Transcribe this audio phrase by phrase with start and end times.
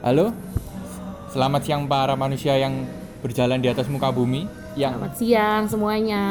[0.00, 0.32] Halo,
[1.28, 2.88] selamat siang para manusia yang
[3.20, 4.48] berjalan di atas muka bumi.
[4.72, 6.24] Yang Selamat siang semuanya.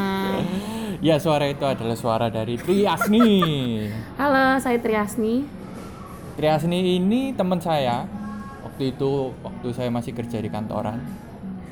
[1.05, 3.37] ya suara itu adalah suara dari Triasni.
[4.17, 5.45] Halo, saya Triasni.
[6.33, 8.09] Triasni ini teman saya.
[8.65, 11.28] Waktu itu waktu saya masih kerja di kantoran.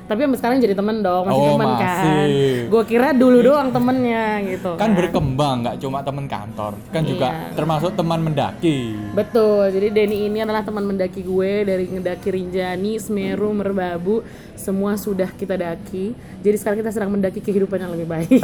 [0.07, 1.79] Tapi sampai sekarang jadi temen dong, masih Oh, temen kan.
[1.83, 2.55] masih.
[2.71, 4.71] Gue kira dulu doang temennya gitu.
[4.79, 7.51] Kan berkembang, nggak cuma teman kantor, kan juga Iya.
[7.53, 8.95] termasuk teman mendaki.
[9.11, 14.23] Betul, jadi Denny ini adalah teman mendaki gue dari ngedaki Rinjani, Semeru, Merbabu,
[14.55, 16.15] semua sudah kita daki.
[16.39, 18.39] Jadi sekarang kita sedang mendaki kehidupan yang lebih baik.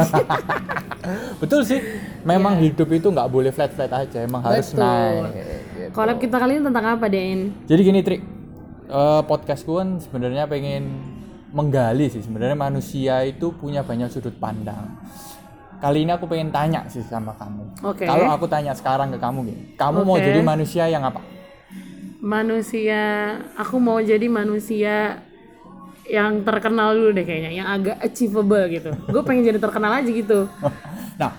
[1.41, 1.79] Betul sih,
[2.21, 4.83] memang hidup itu nggak boleh flat-flat aja, emang harus Betul.
[4.83, 5.31] naik.
[5.31, 5.91] gitu.
[5.95, 7.55] Collab kita kali ini tentang apa, Den?
[7.63, 8.17] Jadi gini Tri,
[8.83, 11.12] Eh podcastku kan sebenarnya pengen
[11.53, 14.89] menggali sih sebenarnya manusia itu punya banyak sudut pandang.
[15.77, 17.85] Kali ini aku pengen tanya sih sama kamu.
[17.85, 18.07] Oke.
[18.09, 20.25] Kalau aku tanya sekarang ke kamu gini, kamu mau Oke.
[20.25, 21.21] jadi manusia yang apa?
[22.23, 25.19] Manusia, aku mau jadi manusia
[26.07, 28.91] yang terkenal dulu deh kayaknya, yang agak achievable gitu.
[28.95, 30.39] gue pengen jadi terkenal aja gitu.
[31.13, 31.29] Nah,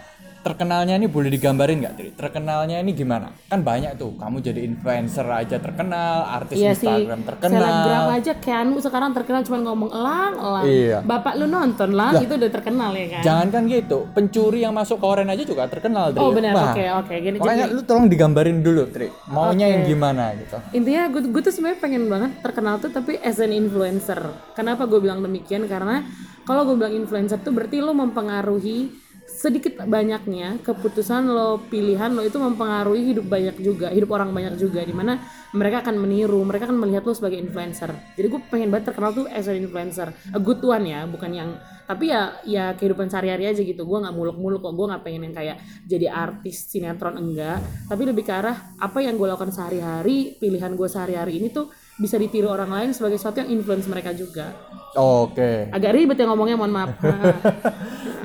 [0.45, 2.09] terkenalnya ini boleh digambarin nggak Tri?
[2.13, 3.33] Terkenalnya ini gimana?
[3.49, 7.65] Kan banyak tuh, kamu jadi influencer aja terkenal, artis Iya sih, Instagram terkenal.
[7.65, 10.65] selebgram aja Keanu sekarang terkenal cuma ngomong elang elang.
[10.69, 10.99] Iya.
[11.01, 13.23] Bapak lu nonton lah, itu udah terkenal ya kan?
[13.25, 16.21] Jangan kan gitu, pencuri yang masuk ke oren aja juga terkenal Tri.
[16.21, 17.15] Oh benar, Wah, oke oke.
[17.25, 20.61] Gini, Makanya jadi lu tolong digambarin dulu Tri, maunya yang gimana gitu.
[20.77, 24.21] intinya gue, gue tuh sebenarnya pengen banget terkenal tuh tapi as an influencer.
[24.53, 25.65] Kenapa gue bilang demikian?
[25.65, 26.05] Karena
[26.45, 29.04] kalau gue bilang influencer tuh berarti lo mempengaruhi
[29.35, 34.87] sedikit banyaknya keputusan lo pilihan lo itu mempengaruhi hidup banyak juga hidup orang banyak juga
[34.87, 35.19] di mana
[35.51, 37.91] mereka akan meniru mereka akan melihat lo sebagai influencer.
[38.15, 40.15] Jadi gue pengen banget terkenal tuh as an influencer.
[40.31, 41.51] A good one ya bukan yang
[41.85, 43.83] tapi ya ya kehidupan sehari-hari aja gitu.
[43.83, 47.59] Gue nggak muluk-muluk kok gue nggak pengen yang kayak jadi artis sinetron enggak.
[47.91, 52.17] Tapi lebih ke arah apa yang gue lakukan sehari-hari pilihan gue sehari-hari ini tuh bisa
[52.17, 54.51] ditiru orang lain sebagai sesuatu yang influence mereka juga
[54.95, 55.71] Oke.
[55.71, 57.35] agak ribet ya ngomongnya mohon maaf Nah,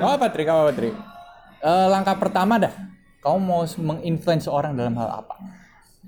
[0.00, 0.90] Gak apa Tri, gak apa Tri.
[1.60, 2.72] Eh, langkah pertama dah,
[3.20, 5.34] kamu mau menginfluence orang dalam hal apa?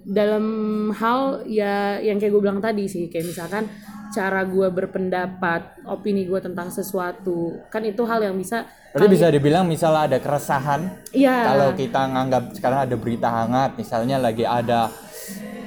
[0.03, 0.45] dalam
[0.91, 3.71] hal ya yang kayak gue bilang tadi sih kayak misalkan
[4.11, 9.63] cara gue berpendapat opini gue tentang sesuatu kan itu hal yang bisa Berarti bisa dibilang
[9.65, 10.81] misalnya ada keresahan,
[11.15, 11.37] Iya.
[11.49, 14.91] kalau kita nganggap sekarang ada berita hangat, misalnya lagi ada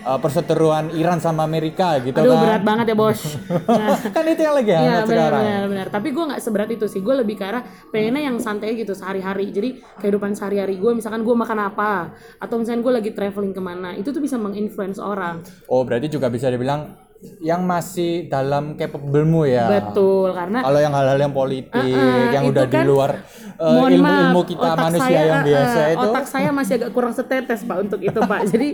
[0.05, 2.41] eh, perseteruan Iran sama Amerika gitu aduh kan.
[2.45, 3.19] berat banget ya bos
[3.79, 5.41] nah, kan itu yang lagi Iya hangat benar sekarang.
[5.41, 5.87] benar benar.
[5.89, 6.99] Tapi gue nggak seberat itu sih.
[6.99, 9.49] Gue lebih ke arah pengennya yang santai gitu sehari-hari.
[9.49, 13.93] Jadi kehidupan sehari-hari gue, misalkan gue makan apa, atau misalkan gue lagi traveling ke mana,
[13.93, 15.41] itu tuh bisa menginfluence orang.
[15.65, 16.93] Oh berarti juga bisa dibilang
[17.41, 19.65] yang masih dalam capable-mu ya.
[19.69, 23.11] Betul karena Kalau yang hal-hal yang politik, Eh, yang itu udah di kan, luar
[23.55, 26.07] eh, mohon ilmu-ilmu kita manusia saya, yang eh, biasa eh, itu.
[26.09, 28.69] otak saya masih agak kurang setetes pak untuk itu pak jadi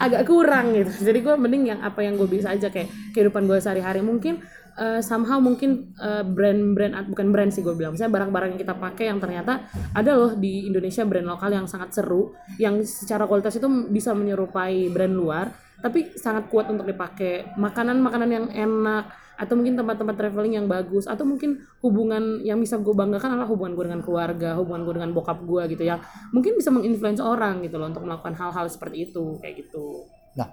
[0.00, 3.58] agak kurang gitu jadi gue mending yang apa yang gue bisa aja kayak kehidupan gue
[3.60, 4.40] sehari-hari mungkin
[4.80, 5.92] eh, somehow mungkin
[6.34, 10.32] brand-brand bukan brand sih gue bilang misalnya barang-barang yang kita pakai yang ternyata ada loh
[10.34, 15.46] di Indonesia brand lokal yang sangat seru yang secara kualitas itu bisa menyerupai brand luar
[15.84, 21.26] tapi sangat kuat untuk dipakai makanan-makanan yang enak atau mungkin tempat-tempat traveling yang bagus atau
[21.28, 25.44] mungkin hubungan yang bisa gue banggakan adalah hubungan gue dengan keluarga hubungan gue dengan bokap
[25.44, 26.00] gue gitu yang
[26.32, 30.50] mungkin bisa menginfluence orang gitu loh untuk melakukan hal-hal seperti itu kayak gitu Nah,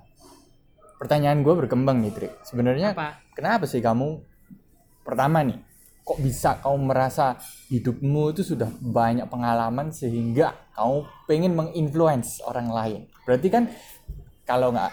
[1.02, 2.30] pertanyaan gue berkembang nih, Tri.
[2.46, 4.22] Sebenarnya apa kenapa sih kamu
[5.02, 5.58] pertama nih,
[6.06, 7.38] kok bisa kamu merasa
[7.74, 13.02] hidupmu itu sudah banyak pengalaman sehingga kamu pengen menginfluence orang lain?
[13.26, 13.64] Berarti kan
[14.46, 14.92] kalau nggak,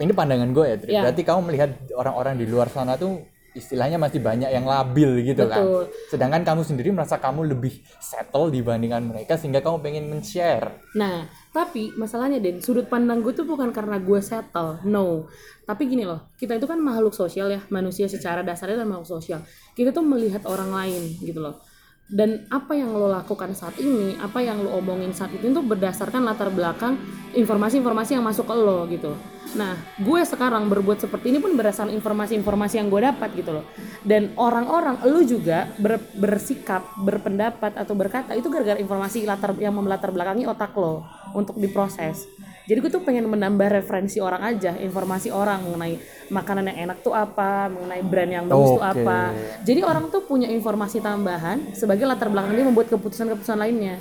[0.00, 0.90] ini pandangan gue ya, Tri.
[0.96, 1.02] Ya.
[1.04, 5.58] Berarti kamu melihat orang-orang di luar sana tuh istilahnya masih banyak yang labil gitu kan.
[5.58, 5.82] Betul.
[6.06, 10.70] Sedangkan kamu sendiri merasa kamu lebih settle dibandingkan mereka sehingga kamu pengen men-share.
[10.94, 15.26] Nah, tapi masalahnya Den, sudut pandang gue tuh bukan karena gue settle, no.
[15.66, 19.42] Tapi gini loh, kita itu kan makhluk sosial ya, manusia secara dasarnya adalah makhluk sosial.
[19.74, 21.58] Kita tuh melihat orang lain gitu loh.
[22.10, 26.26] Dan apa yang lo lakukan saat ini, apa yang lo omongin saat itu itu berdasarkan
[26.26, 26.98] latar belakang
[27.38, 29.14] informasi-informasi yang masuk ke lo gitu.
[29.54, 33.66] Nah, gue sekarang berbuat seperti ini pun berdasarkan informasi-informasi yang gue dapat gitu loh.
[34.02, 40.10] Dan orang-orang, lo juga ber- bersikap, berpendapat atau berkata itu gara-gara informasi latar yang melatar
[40.10, 42.26] belakangi otak lo untuk diproses.
[42.68, 45.96] Jadi gue tuh pengen menambah referensi orang aja, informasi orang mengenai
[46.28, 49.00] makanan yang enak tuh apa, mengenai brand yang bagus tuh Oke.
[49.02, 49.20] apa.
[49.64, 53.98] Jadi orang tuh punya informasi tambahan sebagai latar belakang dia membuat keputusan-keputusan lainnya.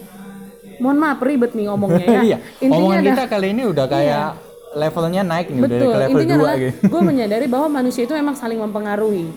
[0.80, 2.22] Mohon maaf ribet nih ngomongnya ya.
[2.36, 4.28] iya, Intinya omongan ada- kita kali ini udah kayak
[4.70, 6.82] levelnya naik nih udah Betul, ke level intinya 2 adalah gitu.
[6.94, 9.28] gue menyadari bahwa manusia itu memang saling mempengaruhi.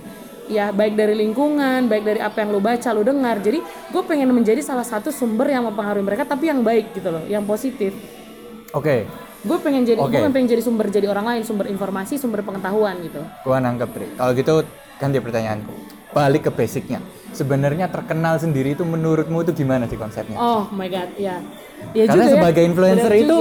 [0.53, 3.41] Ya, baik dari lingkungan, baik dari apa yang lo baca, lo dengar.
[3.41, 7.25] Jadi, gue pengen menjadi salah satu sumber yang mempengaruhi mereka, tapi yang baik gitu loh,
[7.25, 7.95] yang positif.
[8.73, 9.05] Oke,
[9.43, 10.17] gue pengen jadi Oke.
[10.17, 14.07] gue pengen jadi sumber jadi orang lain sumber informasi sumber pengetahuan gitu Gua nangkep, Tri.
[14.17, 14.55] Kalau gitu
[14.97, 15.73] ganti pertanyaanku.
[16.13, 17.01] Balik ke basicnya.
[17.33, 20.37] Sebenarnya terkenal sendiri itu menurutmu itu gimana sih konsepnya?
[20.37, 21.41] oh my god ya
[21.93, 22.69] ya Karena juga sebagai ya.
[22.69, 23.37] influencer Benar itu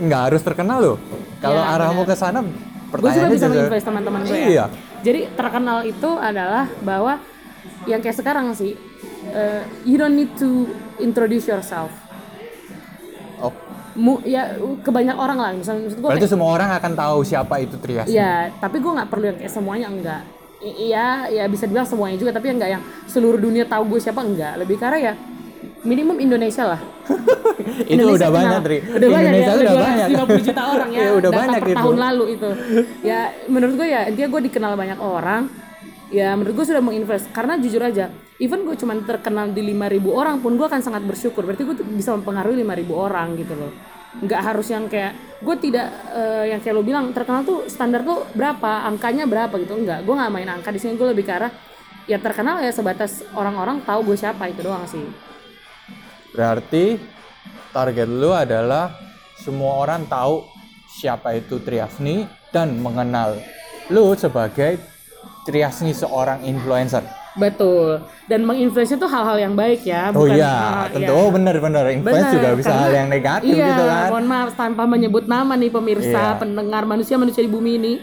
[0.00, 0.96] nggak harus terkenal loh.
[1.38, 4.48] Kalau Ya, arahmu ke sana, gue juga bisa menginfluence teman-teman gue ya.
[4.48, 4.64] Iya.
[5.00, 7.20] Jadi terkenal itu adalah bahwa
[7.84, 8.72] yang kayak sekarang sih,
[9.28, 10.64] eh, you don't need to
[10.96, 11.92] introduce yourself.
[13.94, 16.08] Mu, ya ke banyak orang lah, misalnya maksud gue.
[16.08, 18.06] berarti semua orang akan tahu siapa itu Trias.
[18.06, 20.22] Iya, tapi gue nggak perlu yang kayak semuanya enggak.
[20.58, 24.18] I- Iya, ya bisa dibilang semuanya juga, tapi enggak yang seluruh dunia tahu gue siapa
[24.18, 24.58] enggak.
[24.58, 25.14] Lebih karena ya
[25.82, 26.80] minimum Indonesia lah.
[27.84, 28.38] itu Indonesia udah kenal.
[28.40, 28.78] banyak, Tri.
[28.80, 30.06] Udah banyak Indonesia ya, udah banyak.
[30.10, 30.98] 250 juta orang ya.
[30.98, 31.78] Iya, udah banyak per itu.
[31.78, 32.50] tahun lalu itu.
[33.02, 35.42] Ya menurut gue ya dia gue dikenal banyak orang.
[36.12, 40.36] Ya menurut gue sudah menginvest karena jujur aja, even gue cuma terkenal di 5000 orang
[40.44, 41.48] pun gue akan sangat bersyukur.
[41.48, 43.72] Berarti gue bisa mempengaruhi 5000 orang gitu loh.
[44.20, 48.28] Nggak harus yang kayak gue tidak eh, yang kayak lo bilang terkenal tuh standar tuh
[48.36, 50.04] berapa, angkanya berapa gitu enggak.
[50.04, 51.50] Gue nggak main angka di sini gue lebih ke arah
[52.04, 55.02] ya terkenal ya sebatas orang-orang tahu gue siapa itu doang sih.
[56.36, 57.00] Berarti
[57.72, 58.92] target lu adalah
[59.40, 60.44] semua orang tahu
[60.94, 63.40] siapa itu Triasni dan mengenal
[63.90, 64.93] lu sebagai
[65.42, 67.04] Triasni seorang influencer.
[67.34, 67.98] Betul.
[68.24, 70.08] Dan menginfluence itu hal-hal yang baik ya.
[70.10, 71.02] Oh bukan- iya, ah, tentu.
[71.02, 71.10] iya.
[71.12, 74.06] Oh benar-benar influence Benar, juga bisa karena- hal yang negatif iya, gitu kan.
[74.08, 76.38] mohon maaf tanpa menyebut nama nih pemirsa, Iya.
[76.38, 77.94] pendengar manusia-manusia di bumi ini.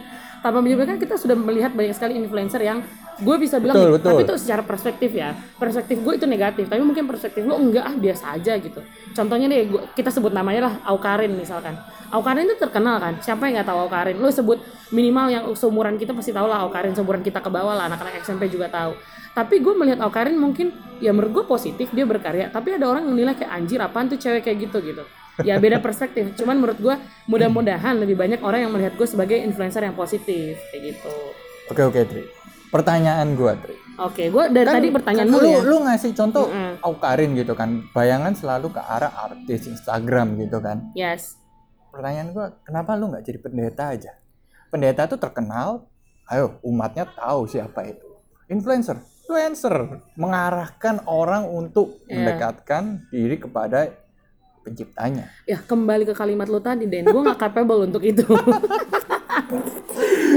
[0.41, 2.81] Tanpa menyebutkan kita sudah melihat banyak sekali influencer yang
[3.21, 4.09] gue bisa bilang Betul, nih, betul.
[4.09, 5.38] tapi itu secara perspektif ya.
[5.61, 8.81] Perspektif gue itu negatif, tapi mungkin perspektif lo enggak ah biasa aja gitu.
[9.13, 11.77] Contohnya deh gua- kita sebut namanya lah Aukarin misalkan.
[12.09, 13.21] Aukarin itu terkenal kan.
[13.21, 14.17] Siapa yang nggak tahu Aukarin?
[14.17, 14.57] Lo sebut
[14.89, 18.49] minimal yang seumuran kita pasti tahu lah Aukarin, seumuran kita ke bawah lah anak-anak SMP
[18.49, 18.97] juga tahu.
[19.38, 23.15] Tapi gue melihat Aukarin mungkin ya menurut gue positif dia berkarya, tapi ada orang yang
[23.15, 25.05] nilai kayak anjir apaan tuh cewek kayak gitu gitu.
[25.41, 26.35] Ya beda perspektif.
[26.35, 26.95] Cuman menurut gue
[27.25, 31.13] mudah-mudahan lebih banyak orang yang melihat gue sebagai influencer yang positif kayak gitu.
[31.67, 32.23] Oke oke Tri.
[32.67, 33.75] Pertanyaan gua Tri.
[33.99, 35.59] Oke, gue dari Kan- tadi pertanyaan kan lu, ya.
[35.61, 36.73] lu ngasih contoh Mm-mm.
[36.81, 37.83] Aukarin gitu kan.
[37.91, 40.89] Bayangan selalu ke arah artis Instagram gitu kan.
[40.95, 41.35] Yes.
[41.91, 44.11] Pertanyaan gua, kenapa lu nggak jadi pendeta aja?
[44.71, 45.83] Pendeta tuh terkenal,
[46.31, 48.07] ayo umatnya tahu siapa itu.
[48.47, 52.15] Influencer, influencer mengarahkan orang untuk Iya.
[52.15, 53.91] mendekatkan diri kepada
[54.61, 55.25] penciptanya.
[55.43, 58.23] Ya kembali ke kalimat lu tadi Den, gue gak capable untuk itu.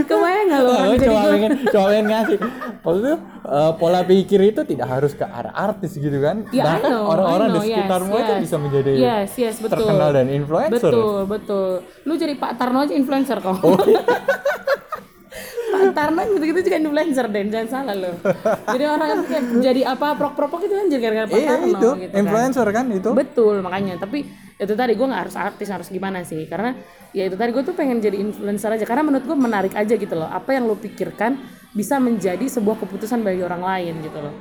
[0.04, 1.30] Kebayang gak lo Lu jadi cuma gue?
[1.30, 2.38] pengen, cuma pengen ngasih.
[2.82, 3.16] Maksudnya
[3.46, 6.44] eh, pola pikir itu tidak harus ke arah artis gitu kan.
[6.50, 8.42] Ya, Bahkan orang-orang di sekitarmu yes, aja yes.
[8.42, 9.86] bisa menjadi Yes, yes, betul.
[9.86, 10.90] terkenal dan influencer.
[10.92, 11.68] Betul, betul.
[12.04, 13.56] Lu jadi Pak Tarno aja influencer kok.
[13.62, 14.02] Oh, iya.
[15.92, 18.12] Tarno gitu-gitu juga influencer Den, jangan salah lo.
[18.70, 21.88] Jadi orang kan kayak jadi apa prok-prok itu kan jadi gara-gara Pak Iya Tarno itu,
[22.00, 22.20] gitu kan.
[22.24, 23.10] influencer kan itu.
[23.12, 23.94] Betul makanya.
[24.00, 24.18] Tapi
[24.54, 26.46] itu tadi gue nggak harus artis harus gimana sih?
[26.46, 26.72] Karena
[27.10, 28.86] ya itu tadi gue tuh pengen jadi influencer aja.
[28.88, 30.30] Karena menurut gue menarik aja gitu loh.
[30.30, 31.36] Apa yang lo pikirkan
[31.74, 34.32] bisa menjadi sebuah keputusan bagi orang lain gitu loh.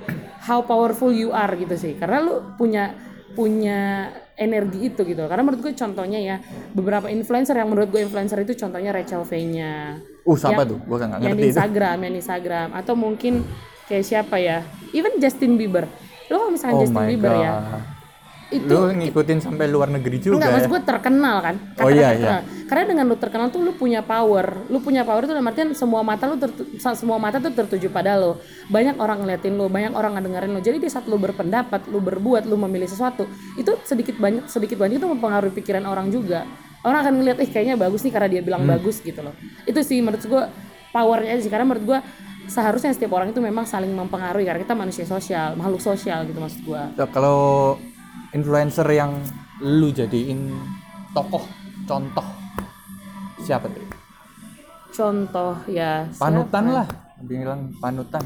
[0.46, 1.98] How powerful you are gitu sih.
[1.98, 2.94] Karena lo punya
[3.34, 6.36] punya energi itu gitu karena menurut gue contohnya ya
[6.72, 10.78] beberapa influencer yang menurut gue influencer itu contohnya Rachel V-nya Uh, siapa Yang- tuh?
[10.88, 11.52] Gua nggak yang ngerti di itu.
[11.52, 13.34] Instagram yang di Instagram atau mungkin
[13.84, 14.58] kayak siapa ya
[14.90, 15.84] even Justin Bieber
[16.26, 17.84] lo kalau misalnya Oh Justin Bieber ya god.
[18.50, 20.54] itu Lu ngikutin sampai luar negeri juga Enggak, ya.
[20.56, 21.56] maksud gue terkenal kan.
[21.76, 22.42] Oh, iya, terkenal.
[22.66, 24.68] Karena dengan lu terkenal tuh lu punya power.
[24.72, 26.40] Lu punya power itu dalam artian semua mata lu
[26.80, 28.40] semua mata tuh tertuju pada lu.
[28.72, 30.62] Banyak orang ngeliatin lu, banyak orang ngedengerin lu.
[30.64, 33.28] Jadi di saat lu berpendapat, lu berbuat, lu memilih sesuatu,
[33.60, 36.48] itu sedikit banyak sedikit banyak itu mempengaruhi pikiran orang juga.
[36.84, 38.76] Orang akan ngeliat, ih kayaknya bagus nih karena dia bilang Hmm.
[38.76, 39.32] bagus gitu loh.
[39.64, 40.44] Itu sih menurut gue
[40.92, 41.48] powernya sih.
[41.48, 42.00] Karena menurut gue
[42.52, 46.62] seharusnya setiap orang itu memang saling mempengaruhi karena kita manusia sosial, makhluk sosial gitu maksud
[46.68, 46.82] gue.
[47.00, 47.80] Ya, kalau
[48.36, 49.16] influencer yang
[49.64, 50.52] lu jadiin
[51.16, 51.48] tokoh
[51.88, 52.43] contoh
[53.44, 53.84] siapa tuh?
[54.90, 56.76] Contoh ya Panutan siapa?
[56.76, 56.88] lah.
[57.20, 58.24] Bilang panutan.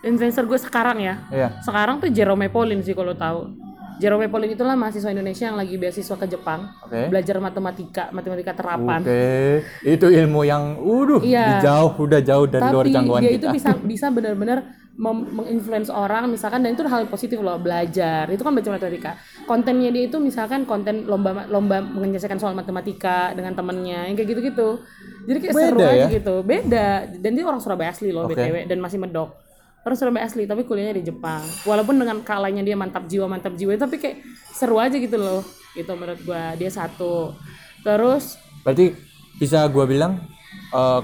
[0.00, 1.48] influencer gue sekarang ya Iya.
[1.60, 3.56] sekarang tuh Jerome Pauline sih kalau tahu
[3.96, 7.08] Jerome Pauline itulah mahasiswa Indonesia yang lagi beasiswa ke Jepang Oke.
[7.08, 9.64] belajar matematika matematika terapan Oke.
[9.80, 11.56] Itu ilmu yang udah Iya.
[11.58, 13.38] jauh udah jauh dari luar tapi jangkauan dia kita.
[13.38, 14.58] itu bisa bisa benar-benar
[14.94, 18.30] menginfluence orang misalkan dan itu hal yang positif loh belajar.
[18.30, 19.18] Itu kan belajar matematika.
[19.42, 24.78] Kontennya dia itu misalkan konten lomba lomba menyelesaikan soal matematika dengan temennya yang kayak gitu-gitu.
[25.26, 26.06] Jadi kayak seru Beda aja ya?
[26.14, 26.34] gitu.
[26.46, 26.88] Beda.
[27.10, 28.38] Dan dia orang Surabaya asli loh Oke.
[28.38, 29.34] btw dan masih medok.
[29.82, 31.42] Orang Surabaya asli tapi kuliahnya di Jepang.
[31.66, 34.22] Walaupun dengan kalanya dia mantap jiwa mantap jiwa tapi kayak
[34.54, 35.42] seru aja gitu loh.
[35.74, 36.54] Gitu menurut gua.
[36.54, 37.34] Dia satu.
[37.82, 38.94] Terus Berarti
[39.42, 40.22] bisa gua bilang
[40.70, 41.00] eh,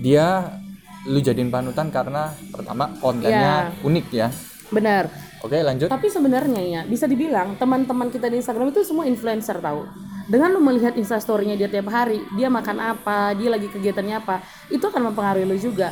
[0.00, 0.56] dia
[1.04, 4.28] lu jadiin panutan karena pertama kontennya unik ya.
[4.68, 5.08] benar
[5.40, 5.88] Oke, lanjut.
[5.88, 9.88] Tapi sebenarnya ya bisa dibilang teman-teman kita di Instagram itu semua influencer tahu.
[10.28, 14.38] dengan lu melihat instastorynya dia tiap hari dia makan apa dia lagi kegiatannya apa
[14.68, 15.90] itu akan mempengaruhi lu juga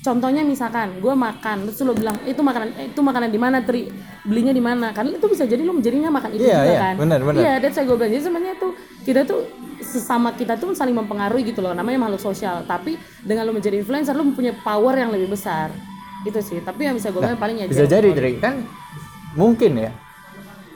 [0.00, 3.90] contohnya misalkan gue makan terus lu bilang itu makanan eh, itu makanan di mana tri
[4.22, 6.94] belinya di mana kan itu bisa jadi lu menjadinya makan itu Iya, juga iya, kan
[7.02, 7.40] benar, benar.
[7.42, 9.40] iya that's why gue bilang jadi sebenarnya tuh kita tuh
[9.82, 14.12] sesama kita tuh saling mempengaruhi gitu loh namanya makhluk sosial tapi dengan lu menjadi influencer
[14.12, 15.72] lu mempunyai power yang lebih besar
[16.20, 18.60] itu sih tapi yang bisa gue bilang paling ya bisa jadi Tri kan
[19.32, 19.92] mungkin ya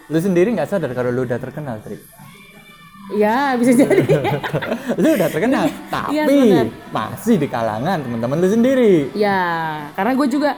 [0.07, 1.97] lu sendiri nggak sadar kalau lu udah terkenal Tri
[3.15, 4.01] ya bisa jadi
[5.01, 6.67] lu udah terkenal tapi Iya, benar.
[6.91, 9.41] masih di kalangan teman-teman lu sendiri Ya,
[9.93, 10.51] karena gue juga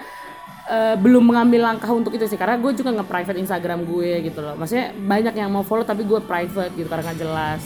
[0.66, 2.34] eh, belum mengambil langkah untuk itu sih.
[2.34, 4.54] Karena gue juga nge-private Instagram gue gitu loh.
[4.54, 7.60] Maksudnya banyak yang mau follow tapi gue private gitu karena nggak jelas.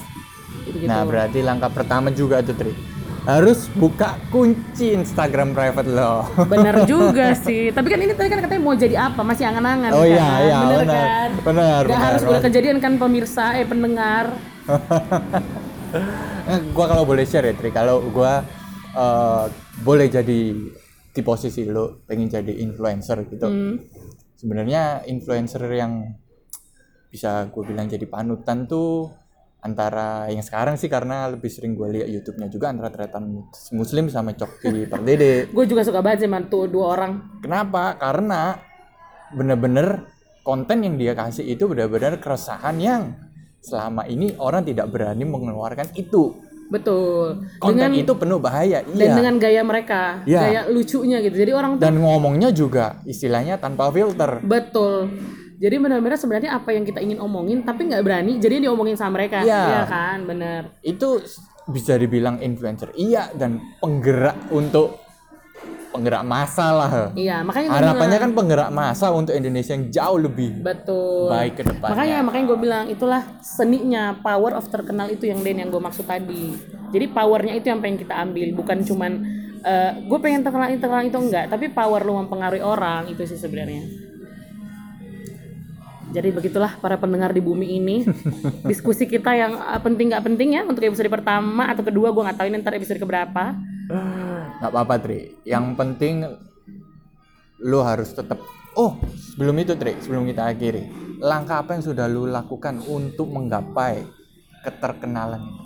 [0.71, 0.89] Gitu gitu.
[0.89, 2.73] nah berarti langkah pertama juga tuh Tri
[3.21, 7.69] harus buka kunci Instagram private lo Bener juga sih.
[7.69, 9.21] Tapi kan ini tadi kan katanya mau jadi apa?
[9.21, 9.93] Masih angan-angan.
[9.93, 10.09] Oh kan?
[10.09, 10.97] iya, iya, bener, benar.
[10.97, 11.31] kan?
[11.45, 12.45] Benar, Gak benar, harus udah benar.
[12.49, 14.25] kejadian kan pemirsa, eh pendengar.
[16.49, 18.41] Nah, gua kalau boleh share ya Tri kalau gua
[18.91, 19.45] eh,
[19.81, 20.41] boleh jadi
[21.11, 23.77] di posisi lo pengen jadi influencer gitu Hmm.
[24.33, 26.17] sebenarnya influencer yang
[27.11, 29.11] bisa gue bilang jadi panutan tuh
[29.61, 33.45] antara yang sekarang sih karena lebih sering gue lihat YouTube-nya juga antara tretan
[33.77, 35.53] muslim sama Coki Pardede.
[35.53, 37.41] Gue juga suka banget sih man, tuh dua orang.
[37.45, 37.97] Kenapa?
[38.01, 38.57] Karena
[39.37, 40.09] bener-bener
[40.41, 43.03] konten yang dia kasih itu benar-benar keresahan yang
[43.61, 46.41] selama ini orang tidak berani mengeluarkan itu.
[46.71, 47.51] Betul.
[47.59, 48.87] Konten dengan itu penuh bahaya.
[48.87, 49.15] dan Iya.
[49.19, 50.41] dengan gaya mereka, Iya.
[50.41, 51.35] gaya lucunya gitu.
[51.43, 54.39] Jadi orang tuh Dan ngomongnya juga istilahnya tanpa filter.
[54.47, 55.11] Betul.
[55.61, 59.45] Jadi benar-benar sebenarnya apa yang kita ingin omongin tapi nggak berani, jadi diomongin sama mereka.
[59.45, 59.85] Iya.
[59.85, 60.73] kan, bener.
[60.81, 61.21] itu
[61.71, 64.99] bisa dibilang influencer iya dan penggerak untuk
[65.91, 70.63] penggerak massa lah Iya, makanya harapannya bilang, kan penggerak massa untuk Indonesia yang jauh lebih
[70.63, 71.27] betul.
[71.27, 75.67] baik ke depannya Makanya makanya gue bilang itulah seninya power of terkenal itu yang Den
[75.67, 76.55] yang gue maksud tadi.
[76.95, 79.13] Jadi powernya itu yang pengen kita ambil, bukan cuman
[80.07, 84.10] gue pengen terkenal terkenal itu enggak, tapi power lu mempengaruhi orang itu sih sebenarnya.
[86.11, 87.97] Jadi begitulah para pendengar di bumi ini.
[88.71, 92.37] Diskusi kita yang eh, penting nggak penting ya untuk episode pertama atau kedua gue nggak
[92.37, 93.55] tahu ini ntar episode keberapa.
[94.61, 95.21] nggak apa-apa Tri.
[95.43, 96.15] Yang penting
[97.61, 98.41] lu harus tetap
[98.73, 100.89] oh sebelum itu Tri sebelum kita akhiri
[101.21, 104.01] langkah apa yang sudah lu lakukan untuk menggapai
[104.63, 105.65] keterkenalan itu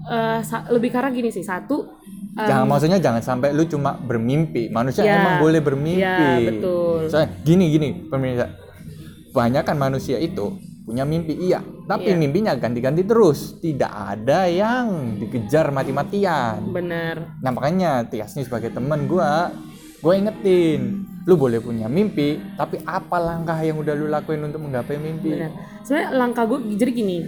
[0.00, 1.44] Eh, sa- lebih karena gini sih.
[1.44, 1.84] Satu
[2.32, 4.72] eh, jangan maksudnya jangan sampai lu cuma bermimpi.
[4.72, 6.00] Manusia Ya, emang boleh bermimpi.
[6.00, 7.04] Ya, betul.
[7.04, 8.48] Soalnya gini gini pemirsa
[9.30, 11.62] banyak kan manusia itu punya mimpi iya.
[11.86, 12.18] Tapi Iya.
[12.18, 13.58] mimpinya ganti-ganti terus.
[13.58, 16.70] Tidak ada yang dikejar mati-matian.
[16.70, 19.50] Bener nah makanya Tias nih sebagai teman gua
[20.00, 24.96] gue ingetin lu boleh punya mimpi tapi apa langkah yang udah lu lakuin untuk menggapai
[24.96, 25.36] mimpi?
[25.36, 25.52] Bener
[25.84, 27.18] sebenarnya langkah gue jadi gini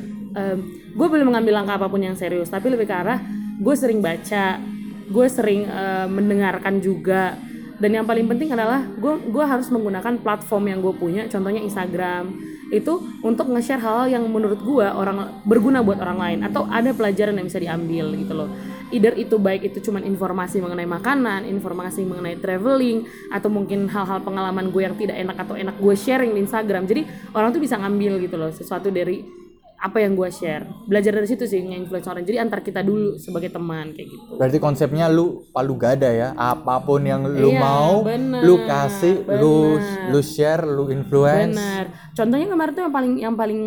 [0.92, 3.20] gue belum mengambil langkah apa pun yang serius tapi lebih ke arah
[3.60, 4.56] gue sering baca
[5.04, 7.36] gue sering eh, mendengarkan juga
[7.82, 12.30] dan yang paling penting adalah gue gue harus menggunakan platform yang gue punya contohnya Instagram.
[12.70, 17.34] Itu untuk nge-share hal-hal yang menurut gue orang berguna buat orang lain atau ada pelajaran
[17.34, 18.48] yang bisa diambil gitu loh.
[18.94, 23.02] Either itu baik itu cuman informasi mengenai makanan informasi mengenai traveling
[23.34, 26.86] atau mungkin hal-hal pengalaman gue yang tidak enak atau enak gue sharing di Instagram.
[26.86, 27.02] Jadi
[27.34, 29.41] orang tuh bisa ngambil gitu loh sesuatu dari
[29.82, 33.50] apa yang gue share belajar dari situ sih nge-influence orang jadi antar kita dulu sebagai
[33.50, 36.34] teman kayak gitu Berarti konsepnya lu palu gada ya.
[36.34, 40.10] Apa pun yang lu Iya, mau, bener, lu kasih, lu bener.
[40.10, 41.54] lu share, lu influence.
[41.54, 41.84] Benar.
[42.12, 43.60] Contohnya kemarin tuh yang paling yang paling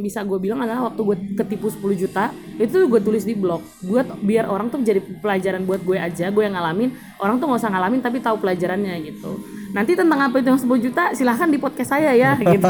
[0.00, 3.62] bisa gue bilang adalah waktu gue ketipu 10 juta, itu gue tulis di blog.
[3.82, 6.90] Buat biar orang tuh jadi pelajaran buat gue aja, gue yang ngalamin.
[7.18, 9.30] Orang tuh nggak usah ngalamin tapi tahu pelajarannya gitu.
[9.76, 12.64] Nanti tentang apa itu yang 10 juta silahkan di podcast saya ya gitu.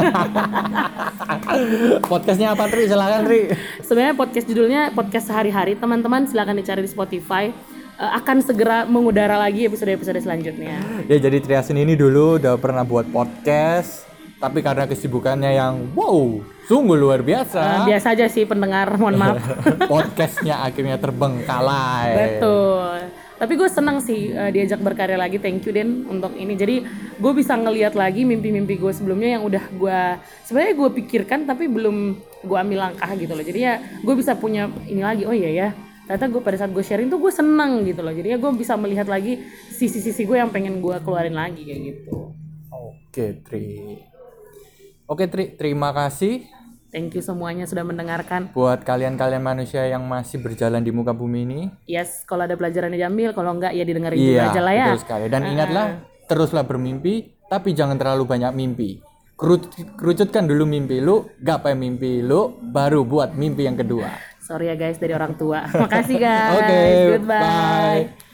[2.03, 2.91] Podcastnya apa Tri?
[2.91, 3.55] Silakan Tri.
[3.79, 5.79] Sebenarnya podcast judulnya podcast sehari-hari.
[5.79, 7.55] Teman-teman silahkan dicari di Spotify.
[7.97, 10.83] Eh, akan segera mengudara lagi episode-episode selanjutnya.
[11.07, 14.03] Ya jadi Triasin ini dulu udah pernah buat podcast,
[14.43, 17.87] tapi karena kesibukannya yang wow, sungguh luar biasa.
[17.87, 19.39] biasa aja sih pendengar, mohon maaf.
[19.95, 22.11] Podcastnya akhirnya terbengkalai.
[22.19, 23.06] Betul.
[23.37, 25.37] Tapi gue senang sih uh, diajak berkarya lagi.
[25.37, 26.57] Thank you Den untuk ini.
[26.57, 26.89] Jadi
[27.21, 30.01] gue bisa ngelihat lagi mimpi-mimpi gue sebelumnya yang udah gue
[30.49, 33.45] sebenarnya gue pikirkan tapi belum gue ambil langkah gitu loh.
[33.45, 35.29] Jadi ya gue bisa punya ini lagi.
[35.29, 35.69] Oh iya ya.
[36.09, 38.15] Ternyata gue pada saat gue sharing tuh gue senang gitu loh.
[38.17, 42.33] Jadi ya gue bisa melihat lagi sisi-sisi gue yang pengen gue keluarin lagi kayak gitu.
[42.73, 44.01] Oke Tri.
[45.07, 46.56] Oke Tri, terima kasih
[46.97, 48.49] Thank you semuanya sudah mendengarkan.
[48.57, 51.61] buat kalian-kalian manusia yang masih berjalan di muka bumi ini.
[51.85, 54.87] Yes, kalau ada pelajaran diambil, kalau enggak ya didengerin Iya, juga aja lah ya.
[54.89, 55.27] betul sekali.
[55.29, 55.87] Dan ingatlah,
[56.25, 59.05] teruslah bermimpi, tapi jangan terlalu banyak mimpi.
[59.37, 64.09] kerucutkan dulu mimpi lu, gapai mimpi lu, baru buat mimpi yang kedua.
[64.41, 65.69] Sorry ya guys dari orang tua.
[65.85, 66.57] Makasih guys.
[66.57, 66.81] Oke,
[67.21, 67.45] Goodbye.
[67.45, 68.25] bye.